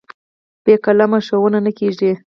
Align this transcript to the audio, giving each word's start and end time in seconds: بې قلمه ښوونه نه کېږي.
بې 0.63 0.75
قلمه 0.83 1.19
ښوونه 1.25 1.59
نه 1.65 1.71
کېږي. 1.79 2.11